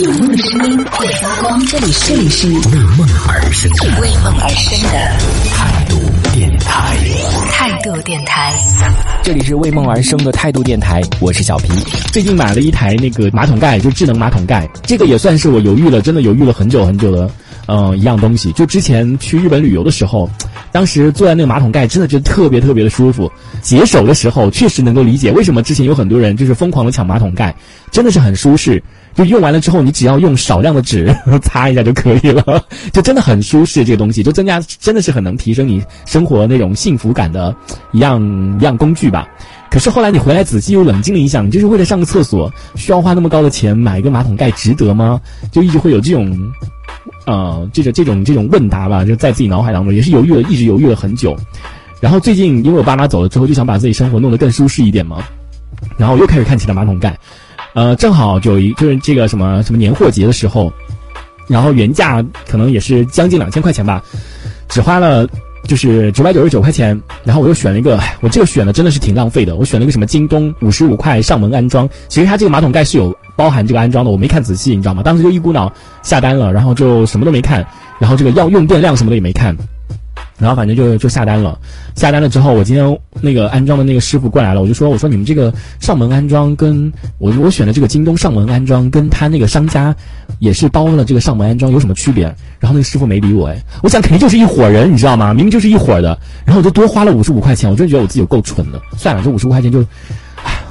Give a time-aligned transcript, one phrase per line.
[0.00, 4.90] 有梦的声音会发光，这里是为梦而生的为梦而生的
[5.50, 5.96] 态度
[6.32, 6.96] 电台。
[7.50, 8.52] 态度电台。
[9.24, 11.68] 这里是为梦而生的态度电台，我是小皮。
[12.12, 17.28] 最近买了一台那个马桶盖，就智能马桶盖，这个也算是我犹豫了，真的犹豫了很久很久了，
[17.68, 18.50] 嗯、一样东西。
[18.52, 20.28] 就之前去日本旅游的时候，
[20.72, 23.30] 当时坐在那个马桶盖，真的觉得特别特别的舒服。
[23.60, 27.54] 解手的时候，确实能够理解为什么之前有很多人就是疯狂的抢马桶盖，
[27.90, 28.82] 真的是很舒适。
[29.14, 33.84] 就用完了之后，你只要用少量的纸 擦一下就可以了， 就真的很舒适。
[33.84, 37.54] 这个东西就增加，真的是很能提升你生活那种幸福感的
[37.92, 38.22] 一样
[38.60, 39.28] 一样工具吧。
[39.70, 45.20] 可是后来你回来仔细又冷静了一想，你就是为了上个厕所，需要花那么高的钱买一个马桶盖，值得吗？
[45.52, 46.34] 就一直会有这种，
[47.26, 51.36] 呃，这个这种这种问答吧，就在自己脑海当中也是犹豫了，一直犹豫了很久。
[52.00, 55.22] 然后最近因为我爸妈走了之后，就想把自己生活弄得更舒适一点嘛，
[55.96, 57.18] 然后又开始看起了马桶盖。
[57.74, 60.72] 呃，正好有一就是这个什么什么年货节的时候，
[61.46, 64.02] 然后原价可能也是将近两千块钱吧，
[64.68, 65.28] 只花了
[65.68, 75.02] 就是九百九十九块钱，然后我又选了一个，我这个选的真的是挺浪费的，我选了一个什么京东五十五块上门安装，其实它这个马桶盖是有包含这个安装的，我没看仔细，你知道吗？
[75.02, 75.70] 当时就一股脑
[76.02, 77.64] 下单了，然后就什么都没看，
[78.00, 79.54] 然后这个要用电量什么的也没看。
[80.38, 81.58] 然后反正就就下单了，
[81.96, 89.94] 下单了之后，我今天那个安装的那个师傅过来了，我就说，我说你们这个上门安装跟我我选的这个京东上门安装跟他那个商家
[90.38, 92.24] 也是包了这个上门安装有什么区别？
[92.60, 95.34] 然后那个师傅没理我，哎，我想肯定就是一伙人，你知道吗？
[95.34, 98.80] 明明就是一伙的，然后我就多花了五十五块钱，我真的觉得我自己有够蠢的。
[98.96, 99.84] 算了，这五十五块钱就。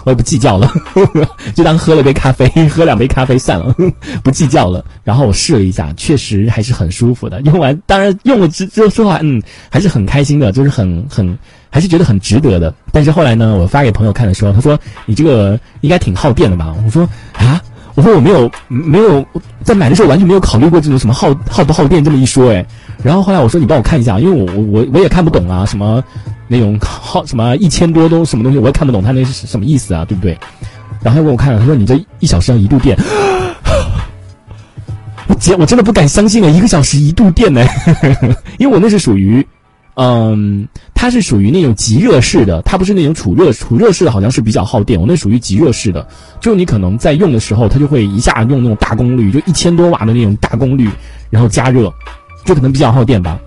[0.08, 0.72] 我也不计较了，
[1.54, 3.76] 就当喝了杯咖啡，喝两杯咖啡算了，
[4.24, 4.82] 不计较了。
[5.04, 7.42] 然后我试了一下，确实还是很舒服的。
[7.42, 11.38] 用完，当然用了之之后说话，嗯，还是很开心的，就是很很，
[11.70, 12.74] 还是觉得很值得的。
[12.94, 16.74] 但是后来呢，我发给朋友看的时候，他说你这个应该挺耗电的吧？
[16.86, 17.62] 我说啊，
[17.96, 19.26] 我说我没有没有
[19.62, 22.66] 在买的时候完全没有考虑过这种什么耗耗不耗电这么一说，哎。
[23.04, 26.02] 然后后来我说你帮我看一下，因为我我我我也看不懂啊，什么
[26.48, 30.38] 那种耗什么一千多都什么东西，我也看不懂他那是什么意思啊，对不对？
[31.04, 32.98] 然后他给我看了，他说你这一小时要一度电，
[35.28, 37.66] 我姐我真的不敢相信啊，一个小时一度电呢，
[38.58, 39.46] 因为我那是属于，
[39.96, 46.08] 嗯，它是属于那种极热式的，它不是那种储热储热式的，好像是比较耗电，我那属于极热式的，
[46.40, 50.90] 就你可能在用的时候，它就会一下用那种大功率，就一千多瓦的那种大功率，
[51.30, 51.94] 然后加热，
[52.46, 53.40] 就可能比较耗电吧。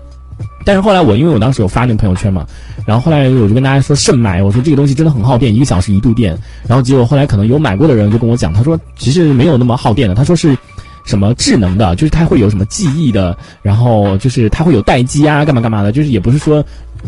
[0.65, 2.45] 但是后来我因为我当时有发那个朋友圈嘛，
[2.85, 6.37] 然后后来我就跟大家说慎买，我说这个东西真的很耗电，一个小时一度电。
[6.67, 10.57] 然后结果后来可能有买过的人就跟我讲，他说其实没有那么耗电的，他说是
[11.05, 16.63] 什么智能的，就是它会有什么记忆的，然后就是它会有待机啊，干嘛干嘛的，就是也不是说。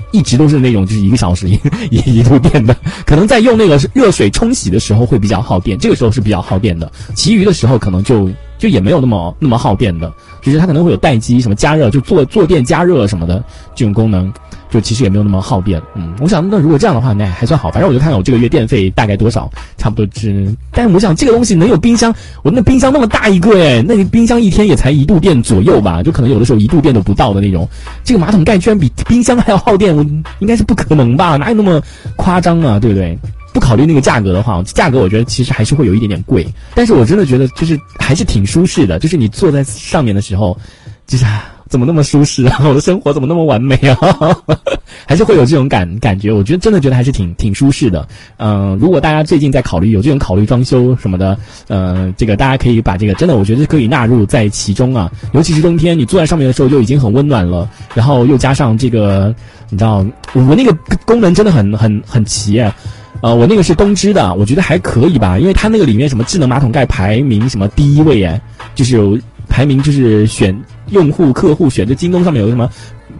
[0.10, 1.54] 一直都是那种就是一个小时一
[1.92, 2.76] 一一度电的，
[3.06, 8.28] 可能在用那个热水冲洗的时候会比较耗电，这个时候是比较耗电的，其余的时候可能就
[8.64, 10.10] 就也没有那么那么耗电的，
[10.42, 13.44] 就是它可能会有待机什么加热，就坐坐垫加热什么的
[13.76, 14.32] 这种功能，
[14.70, 15.82] 就其实也没有那么耗电。
[15.96, 20.48] 嗯，我想那如果这样的话，那还算好，反正我就看看我这个月电费大概多少，差不多是。
[20.72, 27.68] 但是我想这个东西能有冰箱，我那冰箱那么大一个哎，那个冰箱一天也才一度电左右吧，就可能有的时候一度电都不到的那种。
[28.02, 30.02] 这个马桶盖居然比冰箱还要耗电，我
[30.40, 31.36] 应该是不可能吧？
[31.36, 31.82] 哪有那么
[32.16, 32.80] 夸张啊？
[32.80, 33.20] 对不对？
[33.54, 40.58] 不考虑那个价格的话，价格我觉得其实还是会有一点点贵，但是我真的觉得就是还是挺舒适的，就是你坐在上面的时候，
[41.06, 41.26] 就是
[41.70, 42.60] 怎么那么舒适啊？
[42.66, 43.98] 我的生活怎么那么完美啊？
[45.08, 48.08] 还是会有这种感感觉，我觉得真的觉得还是挺挺舒适的。
[48.38, 51.38] 嗯、如果大家最近在考虑有这种考虑装修什么的，
[51.68, 59.34] 呃，这个大家可以把这个真的我觉得可以纳入在其中啊，尤其是冬天你坐在上面的时候就已经很温暖了，然后又加上这个，
[59.70, 60.76] 你知道我那个
[61.06, 62.74] 功能真的很很很齐啊。
[63.22, 68.42] 呃，我那个是东芝的，我觉得还可以吧，因为它那个里面什么智能马桶盖排名什么第一位哎，
[68.76, 70.58] 就是排名就是选
[70.90, 72.70] 用户客户选，就京东上面有什么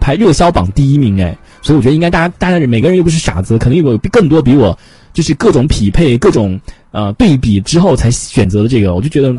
[0.00, 4.78] 排热销榜第一名哎，所以我觉得应该大家大家每个人又不是傻子，肯定有更多比我
[5.12, 9.34] 就是各种匹配各种呃对比之后才选择的这个，我就觉得。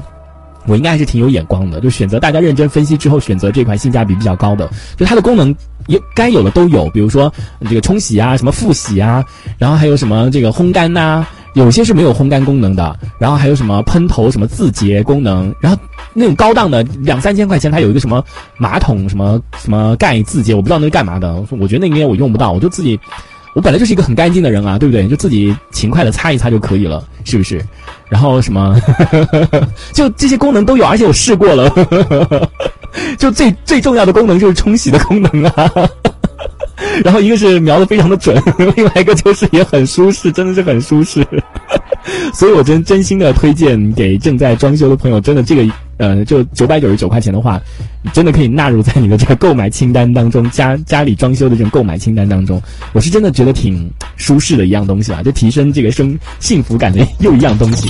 [0.67, 4.67] 我应该还是挺有眼光的，就选择大家认真分析之后选择这款性价比比较高的，
[4.97, 5.55] 就它的功能
[5.87, 7.31] 也该有的都有，比如说
[7.69, 9.23] 这个冲洗啊，什么复洗啊，
[9.57, 15.81] 然后还有什么这个烘干呐、有些是没有烘干功能的，然后还有什么喷头什么自洁功能，然后
[16.13, 18.23] 那种高档的两三千块钱，它有一个什么
[18.57, 22.99] 马桶什么什么盖自洁，我不知道那是干嘛的，我觉得那应该我用不到，我就自己。
[23.53, 25.07] 我本来就是一个很干净的人啊，对不对？
[25.07, 27.65] 就自己勤快的擦一擦就可以了，是不是？
[28.09, 28.77] 然后什么，
[29.95, 31.69] 就这些功能都有，而且我试过了，
[33.17, 35.71] 就最最重要的功能就是冲洗的功能啊。
[37.03, 38.35] 然后一个是瞄的非常的准，
[38.75, 41.25] 另外一个就是也很舒适，真的是很舒适。
[42.33, 47.59] 所以我真真心的推荐给正在装修的朋友，真的这个呃，就九百九十九块钱的话，
[48.03, 52.61] 你真的可以纳入在你的这个购买清单当中，家家里装修的这种购买清单当中。
[52.93, 57.89] 我是真的觉得挺舒适的一样东西啊，就提升这个生幸福感的又一样东西。